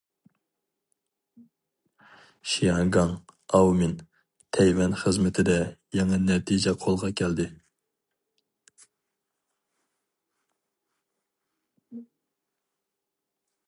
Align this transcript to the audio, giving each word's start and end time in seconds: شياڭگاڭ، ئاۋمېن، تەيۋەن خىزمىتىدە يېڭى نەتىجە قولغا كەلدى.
شياڭگاڭ، 2.53 3.11
ئاۋمېن، 3.57 3.93
تەيۋەن 4.57 4.95
خىزمىتىدە 5.03 5.59
يېڭى 5.97 6.19
نەتىجە 6.23 6.73
قولغا 6.85 7.13
كەلدى. 7.23 7.49